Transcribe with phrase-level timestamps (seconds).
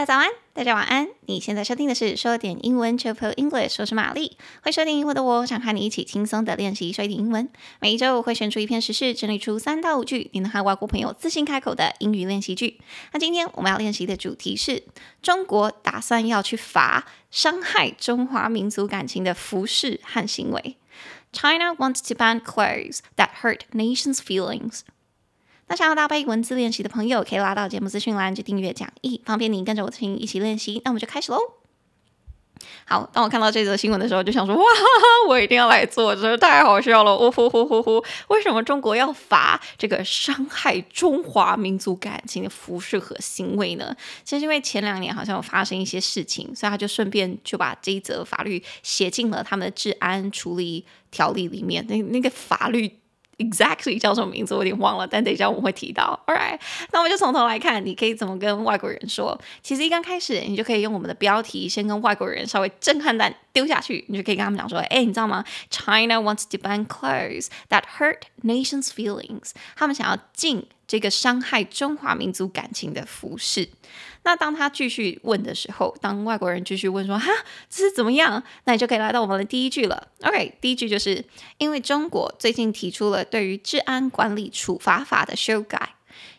[0.00, 1.08] 大家早安，大家晚安。
[1.26, 4.38] 你现在收听的是说点英文 c h i p l English，我是玛丽。
[4.62, 7.46] 会说点英文的我，想和你一起轻松的练习说一点英文。
[7.80, 12.80] 每一周我会选出一篇时事，整理出三到五句，你能和外国朋友自信开口的英语练习句。
[13.12, 14.84] 那今天我们要练习的主题是
[15.20, 20.78] 中国打算要去罚伤害中华民族感情的服饰和行为。
[21.30, 24.80] China wants to ban clothes that hurt nations' feelings.
[25.70, 30.82] 那想要搭配文字练习的朋友，可以拉到节目资讯栏去订阅讲义，方便您跟着我的声音一起练习。
[30.84, 31.38] 那我们就开始喽。
[32.84, 34.62] 好，当我看到这则新闻的时候，就想说：哇，
[35.28, 37.16] 我一定要来做，真的太好笑了！
[37.16, 38.04] 呜呼呼呼呼！
[38.30, 43.96] 为什么中国要罚这个伤害中华民族感情的服饰和行为呢？
[44.24, 51.86] 其实因为前两年好像有发生一些事情，所以他就顺便就把这一则法律写进了他们的治安处理条例里面。
[51.88, 52.99] 那那个法律。
[53.40, 56.20] Exactly 叫什么名字我有点忘了，但等一下我们会提到。
[56.26, 56.60] All right，
[56.92, 59.40] 那我们就从头来看，你可以怎么跟外国人说？
[59.62, 69.52] 其实一刚开始，你就可以用我们的标题先跟外国人稍微震撼弹丢下去，你就可以跟他们讲说：哎，你知道吗？China wants to ban clothes that hurt nations' feelings。
[69.74, 73.68] 他们想要禁这个伤害中华民族感情的服饰。
[74.24, 77.30] 那当他继续问的时候，当外国人继续问说：“哈，
[77.68, 80.08] 这是怎么样？”那你就可以来到我们的第一句了。
[80.22, 81.24] OK，第一句就是
[81.58, 85.94] 因为中国最近提出了对于治安管理处罚法的修改。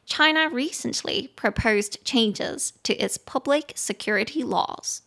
[0.05, 4.97] China recently proposed changes to its public security laws.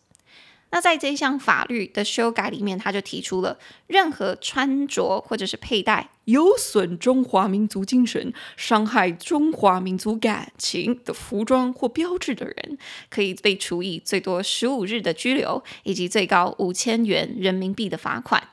[0.71, 12.77] 那在这一项法律的修改里面，他就提出了，任何穿着或者是佩戴有损中华民族精神、伤害中华民族感情的服装或标志的人，
[13.09, 18.49] 可以被处以最多十五日的拘留，以及最高五千元人民币的罚款。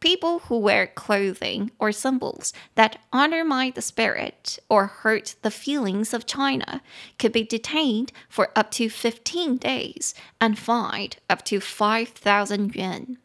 [0.00, 6.24] People who wear clothing or symbols that undermine the spirit or hurt the feelings of
[6.24, 6.80] China
[7.18, 13.18] could be detained for up to 15 days and fined up to 5,000 yuan.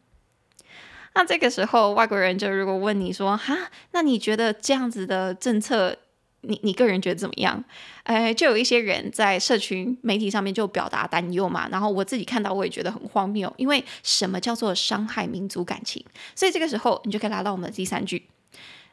[1.14, 5.96] 那这个时候，外国人就如果问你说：“哈，那你觉得这样子的政策？”
[6.41, 7.63] 你你个人觉得怎么样？
[8.03, 16.03] 呃，就有一些人在社群媒体上面就表达担忧嘛，然后我自己看到我也觉得很荒谬，因为什么叫做伤害民族感情？
[16.35, 18.27] 所以这个时候你就可以来到我们的第三句，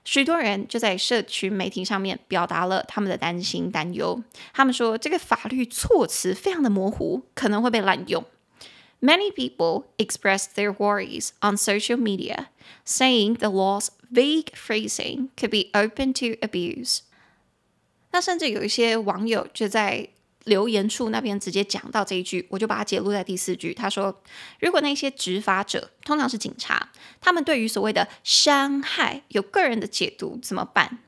[0.05, 4.23] 许多人就在社群媒体上面表达了他们的担心担忧，
[4.53, 8.25] 他们说这个法律措辞非常的模糊，可能会被滥用。
[9.01, 12.47] Many people expressed their worries on social media,
[12.85, 17.03] saying the law's vague phrasing could be open to abuse.
[18.11, 20.09] 那甚至有一些网友就在
[20.45, 23.75] 留言处那边直接讲到这一句，我就把它截录在第四句。
[23.75, 24.23] 他说
[24.61, 31.01] ：“如果那些执法者通常是警察，他们对于所谓的伤害有个人的解读怎么办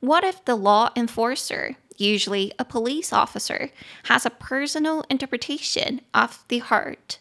[0.00, 3.70] ？What if the law enforcer, usually a police officer,
[4.06, 7.18] has a personal interpretation of the hurt?”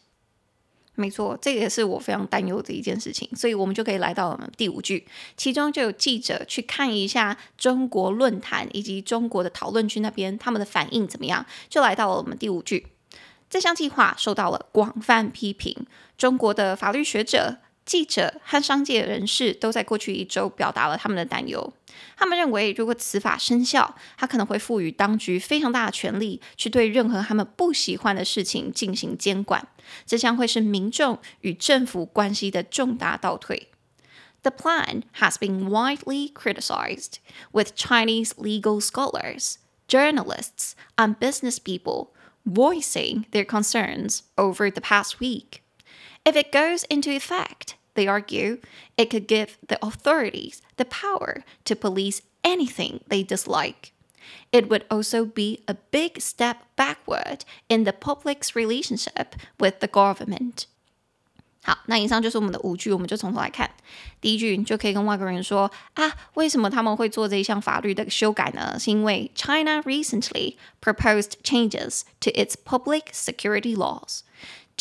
[1.01, 12.85] 没错，这也是我非常担忧的一件事情，所以我们就可以来到我们第五句，其中就有记者去看一下中国论坛以及中国的讨论区那边他们的反应怎么样，就来到了我们第五句。
[13.49, 15.75] 这项计划受到了广泛批评，
[16.17, 17.57] 中国的法律学者。
[17.90, 21.72] 记者和商界人士都在过去一周表达了他们的担忧。
[22.16, 29.68] 他们认为，如果此法生效，它可能会赋予当局非常大的权力，去对任何他们不喜欢的事情进行监管。
[30.04, 33.68] 这将会是民众与政府关系的重大倒退。
[34.42, 37.14] The plan has been widely criticized,
[37.52, 39.56] with Chinese legal scholars,
[39.88, 42.08] journalists, and business people
[42.44, 45.62] voicing their concerns over the past week.
[46.24, 48.58] If it goes into effect, they argue,
[48.96, 53.92] it could give the authorities the power to police anything they dislike.
[54.52, 60.66] It would also be a big step backward in the public's relationship with the government.
[61.62, 63.68] 好，那以上就是我们的五句，我们就从头来看。
[64.20, 68.78] 第一句，你就可以跟外国人说啊，为什么他们会做这一项法律的修改呢？
[68.78, 74.20] 是因为 China recently proposed changes to its public security laws.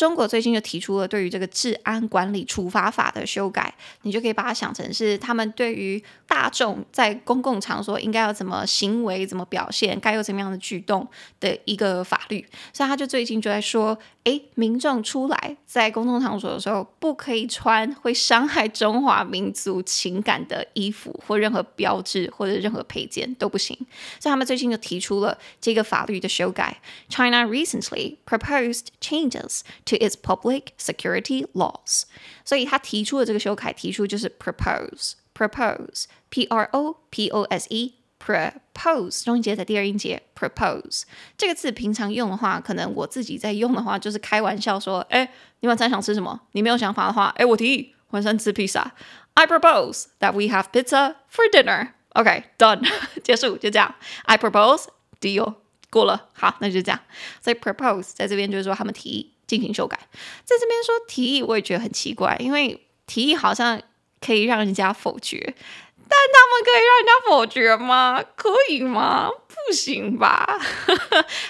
[0.01, 3.71] 中国最近就提出了对于这个治安管理处罚法的修改，
[4.01, 11.07] 你就可以把它想成是他们对于大众在公共场所应该要怎么行为、怎么表现、该有怎么样的举动
[11.39, 12.43] 的一个法律。
[12.73, 13.95] 所以他就最近就在说，
[14.25, 23.75] 诶，民众出来在公众场所的时候，不可以穿会伤害中华民族情感的衣服或任何标志或者任何配件都不行。
[24.19, 26.79] 所以他们最近就提出了这个法律的修改。
[27.09, 32.03] China recently proposed changes to its public security laws，
[32.45, 41.03] 所以他提出的这个修改，提出就是 propose，propose，p r o p o s e propose，中音节的第二音节 propose
[41.37, 45.31] 这个字平常用的话，可能我自己在用的话，就是开玩笑说，哎，
[45.61, 46.39] 你晚餐想吃什么？
[46.51, 48.93] 你没有想法的话，哎，我提议晚上吃披萨。
[49.33, 51.93] I propose that we have pizza for dinner.
[52.09, 52.85] OK, done，
[53.23, 53.95] 结束，就这样。
[54.23, 54.87] I propose,
[55.21, 55.55] deal，
[55.89, 56.99] 过了，好，那就这样。
[57.41, 59.97] 所以 propose 在这边就是说他们提议进行修改，
[60.43, 63.81] 在这边说提议，我也觉得很奇怪，因为提议好像
[64.19, 65.55] 可以让人家否决。
[66.10, 68.22] 但他们可以让人家否决吗？
[68.36, 69.30] 可以吗？
[69.48, 70.58] 不行吧。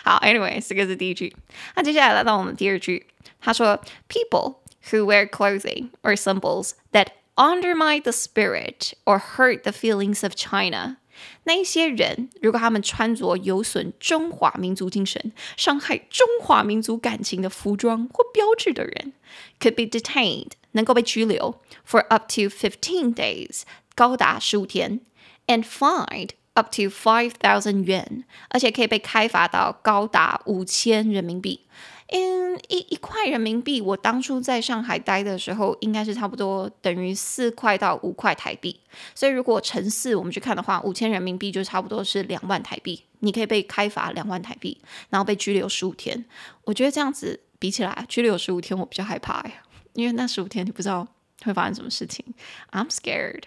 [0.02, 1.37] 好，Anyway，这个是第一句。
[1.75, 3.06] 那接下来来到我们第二句，
[3.40, 4.56] 他说：“People
[4.90, 10.96] who wear clothing or symbols that undermine the spirit or hurt the feelings of China。”
[11.44, 19.12] 那一些人，如果他们穿着有损中华民族精神、伤害中华民族感情的服装或标志的人，
[19.61, 23.62] could be detained，能够被拘留 for up to fifteen days。
[23.95, 25.01] 高达十五天
[25.47, 31.67] ，and fined up to five thousand yuan，而且可以被开罚到高达五千人民币。
[32.13, 38.77] 嗯，一一块人民币，我当初在上海待的时候，应该是差不多等于四块到五块台币。
[39.15, 43.01] 所以如果乘四，我们去看的话，五千人民币就差不多是两万台币。
[43.19, 46.25] 你可以被开罚两万台币，然后被拘留十五天。
[46.65, 49.53] 我觉得这样子比起来，拘留十五天我比较害怕呀，
[49.93, 51.07] 因为那十五天你不知道
[51.43, 52.25] 会发生什么事情。
[52.71, 53.43] I'm scared.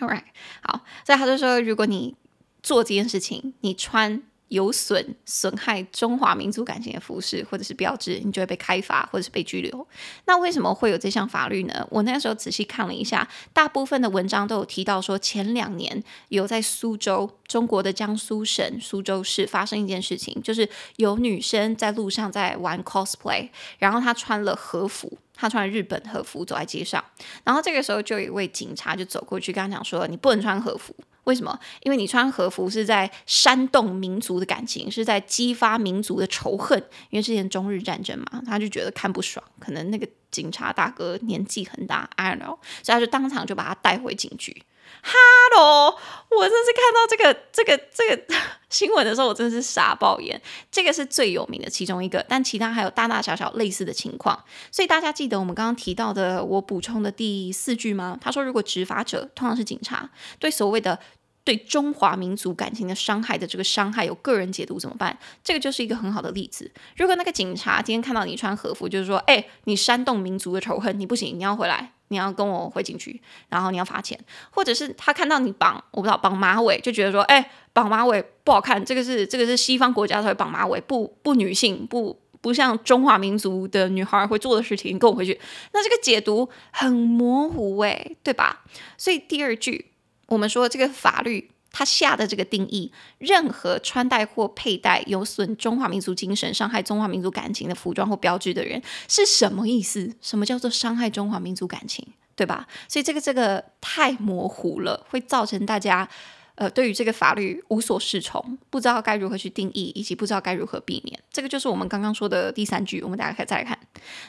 [0.00, 0.24] Alright，
[0.62, 2.14] 好，所以他就说，如果你
[2.62, 9.86] 做这件事情，你穿有损损害中华民族感情的服饰或者是标志，你就会被开罚或者是被拘留。
[10.26, 11.86] 那为什么会有这项法律呢？
[11.90, 23.48] 我那时候仔细看了一下，大部分的文章都有提到说，前两年有在苏州，中国的江苏省苏州市发生一件事情，就是有女生在路上在玩 cosplay，
[23.78, 25.18] 然后她穿了和服。
[25.36, 27.04] 她穿日本和服走在街上，
[27.42, 30.94] 然后这个时候就有一位警察就走过去跟他讲说：“你不能穿和服，
[31.24, 31.58] 为什么？
[31.82, 36.78] 因为你穿和服是在煽动民族的感情，是在激发民族的仇恨。
[37.10, 44.62] 因为之前中日战争嘛，他就觉得看不爽，可能那个警察大哥年纪很大，I don't know，所以他就当场就把他带回警局。”
[45.02, 45.12] 哈
[45.56, 45.96] 喽，
[46.30, 48.34] 我真是看到这个这个这个
[48.70, 50.40] 新闻的时候，我真是傻爆眼。
[50.70, 54.44] 这个是最有名的其中一个，但其他还有大大小小类似的情况。
[54.70, 58.18] 所以大家记得我们刚刚提到的我补充的第四句吗？
[58.20, 60.98] 他说，如果执法者通常是警察，对所谓的
[61.44, 65.16] 对中华民族感情的伤害的这个伤害有个人解读怎么办？
[65.44, 66.70] 这个就是一个很好的例子。
[66.96, 71.92] 如果那个警察今天看到你穿和服，就是说，哎，你煽动民族的仇恨，你不行，你要回来。
[72.08, 74.18] 你要跟我回警局，然后你要罚钱，
[74.50, 85.40] 或者是他看到你绑，我不知道绑马尾，就觉得说，哎，绑马尾不好看，这个是这个是西方国家才会绑马尾，不不女性，不不像中华民族的女孩会做的事情，你跟我回去，
[85.72, 88.62] 那这个解读很模糊，哎，对吧？
[88.98, 89.92] 所以第二句
[90.26, 91.50] 我们说这个法律。
[91.76, 100.14] 他下的这个定义，任何穿戴或佩戴有损中华民族精神、伤害中华民族感情的服装或标志的人，是什么意思？
[100.20, 102.06] 什么叫做伤害中华民族感情？
[102.36, 102.68] 对吧？
[102.88, 106.08] 所以这个这个太模糊了，会造成大家
[106.54, 111.18] 呃对于这个法律无所适从，不知道该如何去定义，以及不知道该如何避免。
[111.32, 113.76] 这个就是我们刚刚说的第三句，我们大家可以再来看。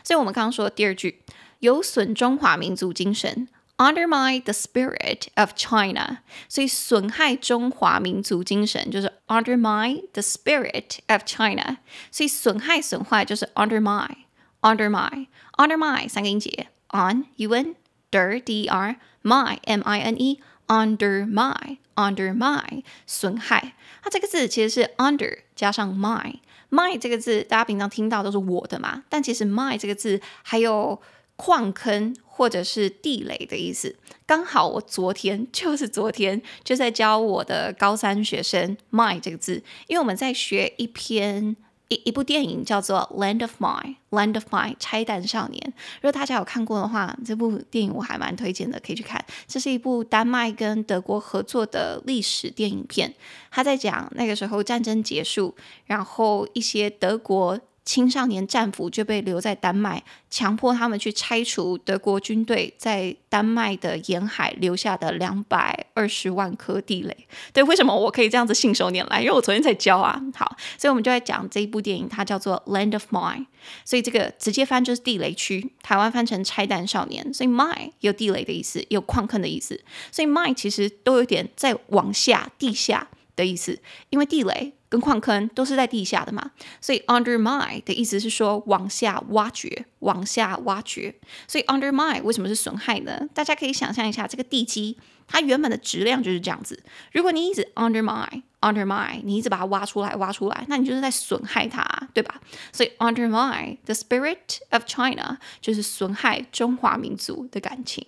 [0.03, 1.21] 所以我们刚刚说的第二句，
[1.59, 3.47] 有损中华民族精神。
[3.82, 6.18] Undermine the spirit of China，
[6.50, 11.78] 所以损害中华民族精神就是 undermine the spirit of China，
[12.10, 17.74] 所以损害损坏就是 undermine，undermine，undermine 三个音节，on u n
[18.10, 29.46] der d r mine m i n e undermine undermine 损害，它这个字其实是 under 加上 mine，mine 这个字大家平常听到都是我的嘛，但其实
[29.46, 31.00] mine 这个字还有。
[31.37, 41.55] 矿坑或者是地雷的意思，刚好我昨天就是昨天就在教我的高三学生 “mine” 这个字，因为我们在学一篇
[41.87, 45.73] 一一部电影叫做《Land of Mine》，Land of Mine 拆弹少年。
[46.01, 49.23] 如果大家有看过的话，这部电影我还蛮推荐的，可以去看。
[49.45, 53.13] 这是一部丹麦跟德国合作的历史电影片，
[53.51, 57.59] 他在讲那个时候战争结束，然后一些德国。
[57.85, 67.15] 青少年战俘就被留在丹麦，强迫他们去拆除德国军队在丹麦的沿海留下的两百二十万颗地雷。
[67.53, 69.21] 对，为什么我可以这样子信手拈来？
[69.21, 70.19] 因为我昨天在教啊。
[70.33, 73.41] 好，所以我们就在讲这一部电影，它叫做《Land of Mine》，
[73.85, 77.31] 所以这个直接翻就是地雷区，台湾翻成拆弹少年。
[77.33, 79.79] 所以 Mine 有地雷的意思，有矿坑的意思，
[80.11, 84.73] 所以 Mine 其实都有点在往下、地下的意思，因为地雷。
[84.87, 91.15] 跟矿坑都是在地下的嘛，所以 undermine 的意思是说往下挖掘，往下挖掘。
[91.47, 93.27] 所以 undermine 为什么是损害呢？
[93.33, 96.83] 大家可以想象一下，这个地基它原本的质量就是这样子。
[97.11, 102.39] 如果你一直 undermine undermine，你一直把它挖出来挖出来，那你就是在损害它，对吧？
[102.71, 108.05] 所以 undermine the spirit of China 就是损害中华民族的感情。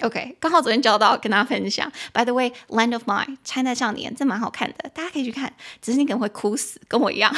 [0.00, 1.90] OK，刚好昨天教到，跟大家分享。
[2.12, 5.54] By the way，《Land of Mine》拆弹少年，这蛮好看的，大家可以去看。
[5.80, 7.32] 只是你可能会哭死，跟我一样，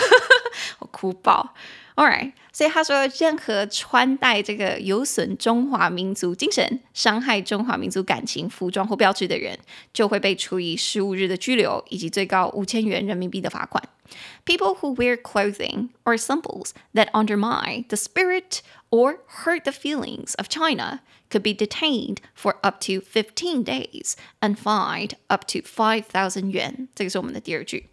[0.78, 1.52] 我哭爆。
[1.96, 9.58] All right，所以他说，任何穿戴这个有损中华民族精神、伤害中华民族感情服装或标志的人，
[9.92, 13.82] 就会被处以十五日的拘留，以及最高五千元人民币的罚款。
[14.44, 21.00] People who wear clothing or symbols that undermine the spirit or hurt the feelings of China
[21.30, 26.88] could be detained for up to fifteen days and fined up to five thousand yuan。
[26.94, 27.88] 这个是我们的第二句。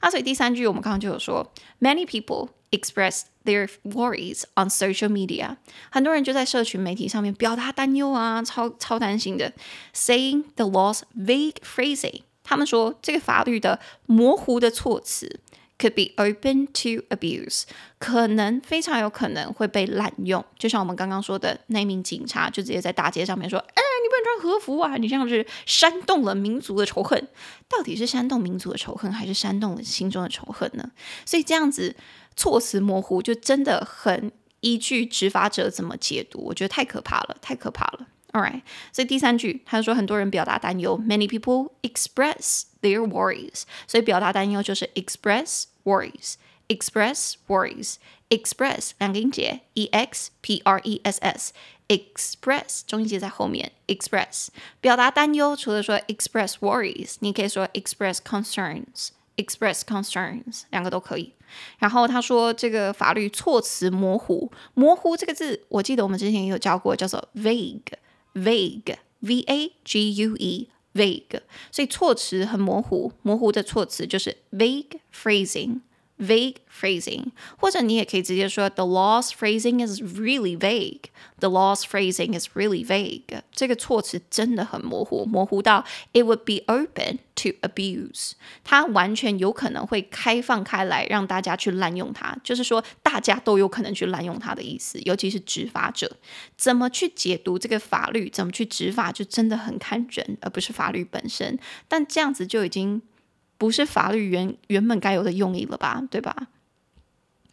[0.00, 5.56] 那所以第三句我们刚刚就有说，Many people express their worries on social media。
[5.90, 9.52] 很多人就在社群媒体上面表达担忧啊，超超担心的，
[9.94, 12.22] saying the law's vague phrasing。
[12.44, 15.40] 他们说这个法律的模糊的措辞。
[15.83, 17.63] could be open to abuse，
[17.99, 20.43] 可能非常有可能会被滥用。
[20.57, 24.95] 就像我们刚刚说的，那名警察就直接在大街上面说：“哎，你不能穿和服啊！
[24.95, 27.27] 你这样是煽动了民族的仇恨。
[27.67, 30.91] 到底是煽动民族的仇恨，还是煽动了心中的仇恨呢？”
[31.25, 31.95] 所以这样子
[32.37, 38.07] 措辞模糊，就真的很依据执法者怎么解读，我觉得太可怕了，太可怕了。
[38.31, 38.61] All right，
[38.91, 43.62] 所以第三句，他说很多人表达担忧，many people express their worries。
[43.86, 54.48] 所以表达担忧就是 express worries，express worries，express 两个音节，e x p r e s s，express 中音节在后面，express
[54.80, 61.34] 表达担忧，除了说 express worries，你可以说 express concerns，express concerns 两个都可以。
[61.78, 75.81] 然后他说这个法律措辞模糊，模糊这个字，我记得我们之前也有教过，叫做 vague。vague, v a g u e, vague，所以措辞很模糊，模糊的措辞就是 vague phrasing。
[76.19, 77.25] Vague phrasing，
[77.57, 81.09] 或者你也可以直接说 the law's phrasing is really vague。
[81.39, 83.41] the law's phrasing is really vague。
[83.51, 88.33] 这个措辞真的很模糊，模糊到 it would be open to abuse。
[88.63, 92.37] 它完全有可能会开放开来，让大家去滥用它。
[92.43, 96.17] 就是说，大家都有可能去滥用它的意思，尤其是执法者
[96.55, 101.57] 怎么去解读这个法律，怎么去执法，就真的很看人，而不是法律本身。
[101.87, 103.01] 但这样子就已经。
[103.63, 106.47] 不是法律原原本该有的用意了吧，对吧？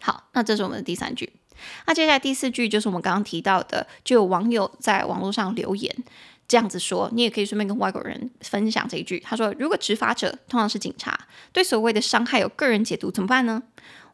[0.01, 1.33] 好，那这是我们的第三句。
[1.87, 5.95] 那接下来第四句就是我们刚刚提到的，就有网友在网络上留言
[6.49, 9.21] 这样子说，你也可以顺便跟外国人分享这一句。
[9.21, 13.63] 他说：“如果执法者通常是警察，对所谓的伤害有个人解读，怎么办呢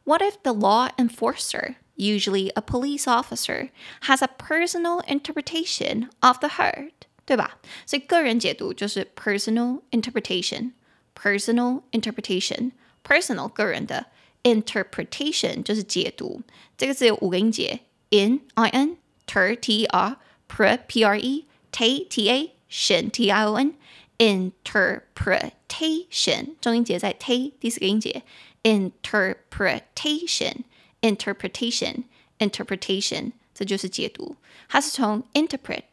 [0.04, 3.70] ？”What if the law enforcer, usually a police officer,
[4.02, 6.90] has a personal interpretation of the hurt？
[7.24, 7.58] 对吧？
[7.86, 10.72] 所以个人解读就是 personal interpretation。
[11.15, 14.07] Personal interpretation，personal 个人的
[14.43, 16.41] interpretation 就是解读。
[16.77, 20.17] 这个字有五个音节：in i n ter t r
[20.47, 23.75] pre p r e t t a tion t i o n
[24.17, 28.23] interpretation 重音节在 t 第四个音节
[28.63, 30.63] interpretation
[31.01, 32.05] interpretation
[32.39, 34.35] interpretation 这就是解读。
[34.67, 35.83] 它是从 interpret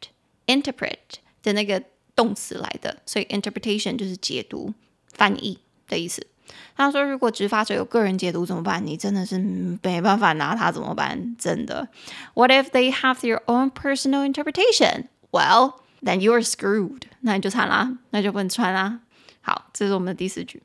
[0.47, 0.97] interpret
[1.43, 1.83] 的那个
[2.15, 4.73] 动词来的，所以 interpretation 就是解读。
[5.14, 6.26] 翻译的意思。
[6.76, 8.84] 他说：“如果执法者有个人解读怎么办？
[8.84, 9.38] 你真的是
[9.82, 11.36] 没办法拿他怎么办？
[11.38, 11.88] 真的。
[12.34, 15.06] What if they have their own personal interpretation?
[15.30, 17.02] Well, then you are screwed。
[17.20, 19.00] 那你就惨啦，那就不能穿啦。
[19.40, 20.62] 好，这是我们的第四句。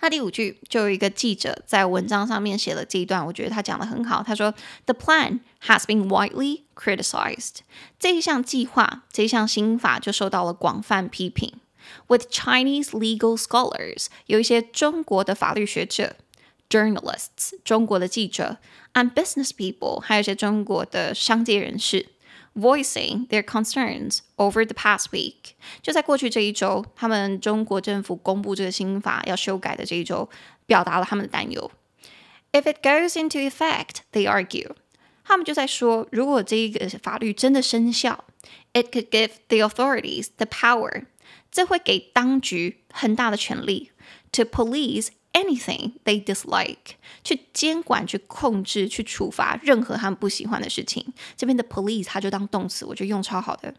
[0.00, 4.22] 那第五句就有一个记者在文章上面写了这一段，我觉得他讲得很好。
[4.22, 4.52] 他说
[4.86, 7.58] ：‘The plan has been widely criticized。’
[7.98, 11.54] 这一项计划，这一项新法就受到了广泛批评。”
[12.07, 16.15] With Chinese legal scholars，有一些中国的法律学者，
[16.69, 18.57] journalists，中国的记者，
[18.93, 22.07] and business people，还有一些中国的商界人士，
[22.55, 25.53] voicing their concerns over the past week。
[25.81, 30.29] 就在过去这一周，他们中国政府公布这个新法要修改的这一周，
[30.65, 31.71] 表达了他们的担忧。
[32.51, 34.71] If it goes into effect, they argue，
[35.23, 38.25] 他们就在说，如果这一个法律真的生效，
[38.73, 41.05] it could give the authorities the power。
[41.53, 43.91] 这会给当局很大的权力，
[44.31, 51.13] to police anything they dislike，去监管、去控制、去处罚任何他们不喜欢的事情。
[51.35, 53.73] 这边的 police 它就当动词，我觉得用超好的。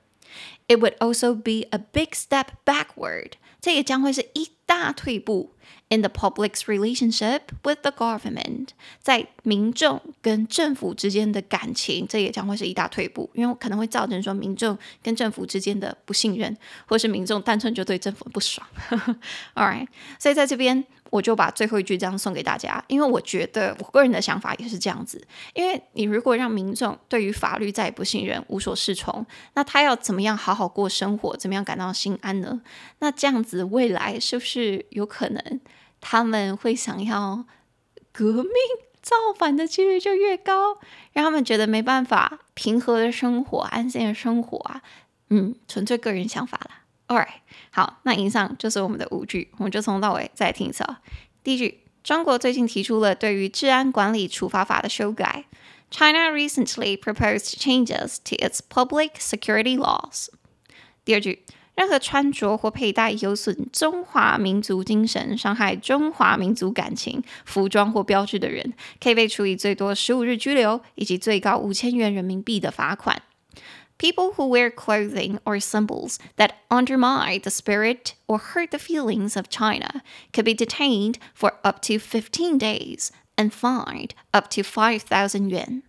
[0.68, 5.53] It would also be a big step backward，这也将会是一大退步
[5.89, 8.69] In the public's relationship with the government，
[9.01, 16.55] 在民众跟政府之间的感情，这也将会是一大退步，因为可能会造成说民众跟政府之间的不信任，
[16.87, 18.65] 或是民众单纯就对政府不爽。
[19.53, 19.87] All right，
[20.19, 25.21] 所以在这边我就把最后一句这样送给大家，因为我觉得我个人的想法也是这样子，
[25.53, 32.59] 因为你如果让民众对于法律再也不信任、无所适从，那他要怎么样好好过生活，怎么样感到心安呢？
[32.99, 35.54] 那这样子未来是不是有可能？
[36.07, 37.45] 他们会想要
[38.11, 38.51] 革命
[39.01, 40.77] 造反的几率就越高，
[41.13, 44.83] 让他们觉得没办法平和的生活、安心的生活啊。
[45.31, 46.83] 嗯，纯粹个人想法啦。
[47.07, 47.39] Alright，
[47.71, 51.01] 好，那以上就是我们的五句，我们就从头到尾再听一次啊。
[51.43, 55.45] 第一句，中国最近提出了对于治安管理处罚法的修改。
[55.89, 60.27] China recently proposed changes to its public security laws。
[61.03, 61.43] 第二句。
[61.76, 73.22] 任何穿着或佩戴有损中华民族精神、伤害中华民族感情服装或标志的人，可以被处以最多十五日拘留以及最高五千元人民币的罚款。
[73.96, 80.02] People who wear clothing or symbols that undermine the spirit or hurt the feelings of China
[80.32, 85.82] could be detained for up to fifteen days and fined up to five thousand yuan。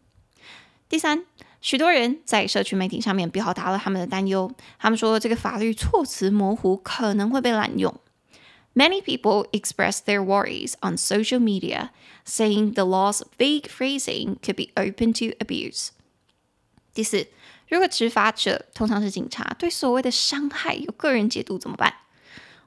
[0.90, 1.26] 第三。
[1.62, 4.52] 许多人在社区媒体上面表达了他们的担忧。
[4.80, 7.94] 他们说，这个法律措辞模糊，可能会被滥用。
[8.74, 11.90] Many people express their worries on social media,
[12.26, 15.90] saying the law's vague phrasing could be open to abuse.
[16.94, 17.28] 第四，
[17.68, 21.94] 如果执法者通常是警察，对所谓的伤害有个人解读怎么办？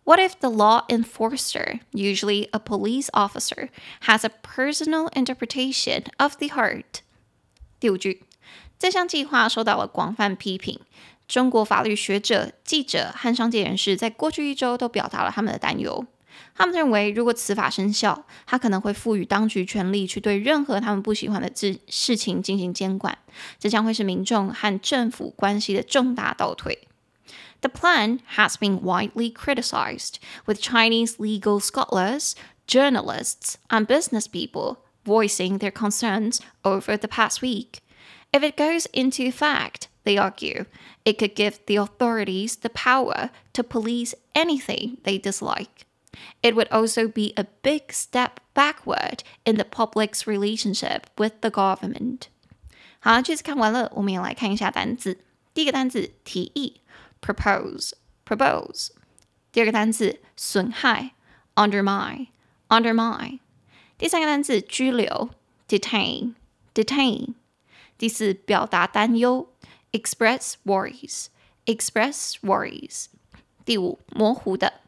[0.05, 3.71] What if the law enforcer, usually a police officer,
[4.03, 7.01] has a personal interpretation of the hurt?
[7.81, 8.25] 第五句。
[8.79, 10.81] 这项计划受到了广泛批评。
[11.27, 16.07] 中国法律学者、记者和商界人士在过去一周都表达了他们的担忧。
[16.55, 23.17] 他们认为，如果此法生效，它可能会赋予当局权力去对任何他们不喜欢的事事情进行监管。
[23.59, 26.87] 这将会是民众和政府关系的重大倒退。
[27.61, 32.35] The plan has been widely criticized, with Chinese legal scholars,
[32.69, 37.79] journalists, and business people voicing their concerns over the past week.
[38.33, 40.67] If it goes into effect, they argue,
[41.05, 45.87] it could give the authorities the power to police anything they dislike.
[46.43, 52.29] It would also be a big step backward in the public's relationship with the government.
[53.01, 55.19] 好，句子看完了，我们也来看一下单字。
[55.53, 56.81] 第一个单字提议，
[57.21, 58.89] propose，propose。
[59.53, 61.13] 第二个单字损害，
[61.55, 63.39] undermine，undermine。
[63.97, 65.31] 第三个单字拘留，
[65.69, 67.35] detain，detain。
[67.99, 69.55] 第四，表达担忧，
[69.93, 73.07] express worries，express worries。
[73.65, 74.81] 第五，模糊的，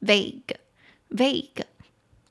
[0.00, 1.64] vague，vague。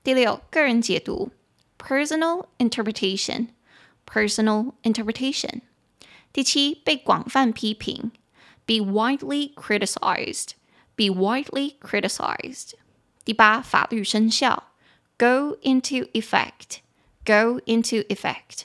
[0.03, 1.31] 第六，个人解读，
[1.77, 5.61] personal interpretation，personal interpretation。
[6.31, 8.11] 第七，被广泛批评，
[8.65, 12.73] be widely criticized，be widely criticized。
[13.25, 14.71] 第八，法律生效，
[15.17, 18.61] go into effect，go into effect。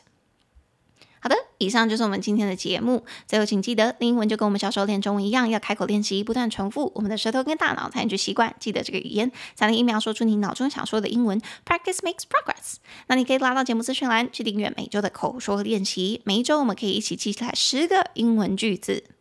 [1.60, 3.06] 以上就是我们今天的节目。
[3.28, 11.40] 最后，请记得英文就跟我们小时候练中文一样，要开口练习，不断重复，我们的舌头跟大脑才能去习惯记得这个语言，才能一秒说出你脑中想说的英文。
[11.66, 12.78] Practice makes progress。
[13.08, 19.19] 那你可以拉到节目资讯栏去订阅每周的口说练习，每一周我们可以一起记起来十个英文句子。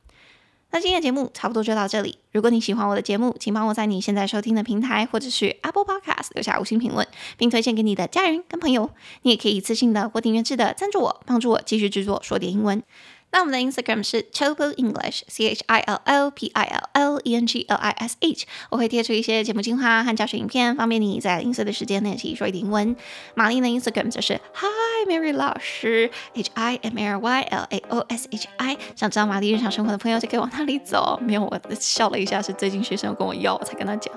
[0.70, 2.18] 那今天的节目差不多就到这里。
[2.30, 7.06] 如果你喜欢我的节目，请帮我在你现在收听的平台或者是 Apple Podcast 留下五星评论，
[7.38, 8.90] 并推荐给你的家人跟朋友。
[9.22, 12.82] 你也可以一次性的或订阅制的赞助我，帮助我继续制作说点英文。
[13.30, 17.64] 那我们的 Instagram 是 Chill English，C H I L L P I L L E N G
[17.68, 18.46] L I S H。
[18.70, 22.96] 我会贴出一些节目精华和教学影片，方便你在零碎的时间练习说英文。
[23.34, 28.48] 玛丽的 Instagram 就是 Hi Mary 老师，H I M A R Y L A O S H
[28.56, 28.78] I。
[28.96, 31.18] 想知道玛丽日常生活的朋友就可以往那里走。
[31.22, 34.12] 没有，我笑了一下，是最近学生有跟我要，我才跟他讲。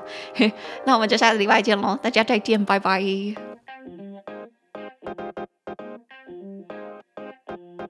[0.86, 3.04] 那我们就下个礼拜见喽，大家再见，拜拜。